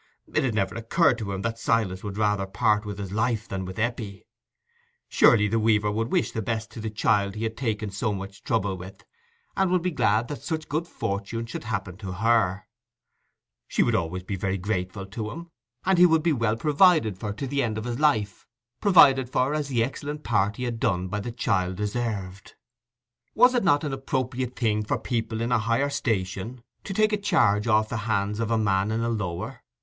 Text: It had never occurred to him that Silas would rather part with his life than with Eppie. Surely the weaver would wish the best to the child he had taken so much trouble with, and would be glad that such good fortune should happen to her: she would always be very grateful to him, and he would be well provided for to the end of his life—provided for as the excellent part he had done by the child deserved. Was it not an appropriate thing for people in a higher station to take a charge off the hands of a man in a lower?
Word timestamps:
It 0.33 0.43
had 0.43 0.55
never 0.55 0.73
occurred 0.73 1.19
to 1.19 1.31
him 1.31 1.43
that 1.43 1.59
Silas 1.59 2.03
would 2.03 2.17
rather 2.17 2.47
part 2.47 2.85
with 2.85 2.97
his 2.97 3.11
life 3.11 3.47
than 3.47 3.65
with 3.65 3.77
Eppie. 3.77 4.25
Surely 5.07 5.47
the 5.47 5.59
weaver 5.59 5.91
would 5.91 6.11
wish 6.11 6.31
the 6.31 6.41
best 6.41 6.71
to 6.71 6.79
the 6.79 6.89
child 6.89 7.35
he 7.35 7.43
had 7.43 7.55
taken 7.55 7.91
so 7.91 8.11
much 8.11 8.41
trouble 8.43 8.75
with, 8.75 9.05
and 9.55 9.69
would 9.69 9.83
be 9.83 9.91
glad 9.91 10.27
that 10.27 10.41
such 10.41 10.67
good 10.67 10.87
fortune 10.87 11.45
should 11.45 11.65
happen 11.65 11.97
to 11.97 12.13
her: 12.13 12.65
she 13.67 13.83
would 13.83 13.93
always 13.93 14.23
be 14.23 14.35
very 14.35 14.57
grateful 14.57 15.05
to 15.05 15.29
him, 15.29 15.51
and 15.85 15.99
he 15.99 16.07
would 16.07 16.23
be 16.23 16.33
well 16.33 16.55
provided 16.57 17.19
for 17.19 17.31
to 17.33 17.45
the 17.45 17.61
end 17.61 17.77
of 17.77 17.85
his 17.85 17.99
life—provided 17.99 19.29
for 19.29 19.53
as 19.53 19.67
the 19.67 19.83
excellent 19.83 20.23
part 20.23 20.55
he 20.55 20.63
had 20.63 20.79
done 20.79 21.09
by 21.09 21.19
the 21.19 21.31
child 21.31 21.75
deserved. 21.75 22.55
Was 23.35 23.53
it 23.53 23.63
not 23.63 23.83
an 23.83 23.93
appropriate 23.93 24.55
thing 24.55 24.83
for 24.83 24.97
people 24.97 25.41
in 25.41 25.51
a 25.51 25.59
higher 25.59 25.91
station 25.91 26.63
to 26.85 26.93
take 26.95 27.13
a 27.13 27.17
charge 27.17 27.67
off 27.67 27.89
the 27.89 27.97
hands 28.09 28.39
of 28.39 28.49
a 28.49 28.57
man 28.57 28.89
in 28.89 29.01
a 29.01 29.07
lower? 29.09 29.61